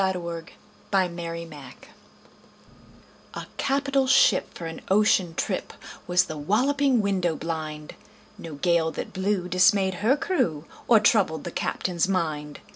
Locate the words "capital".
3.57-4.07